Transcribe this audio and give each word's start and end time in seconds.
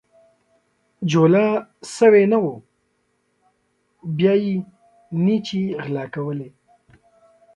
جولا 1.11 1.45
سوى 1.97 2.25
نه 2.31 2.37
وو، 2.43 2.53
بيا 4.15 4.33
يې 4.43 4.53
نيچې 5.23 5.61
غلا 5.83 6.05
کولې. 6.13 6.49